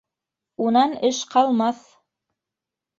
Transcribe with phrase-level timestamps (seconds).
[0.65, 1.87] —Унан эш ҡалмаҫ.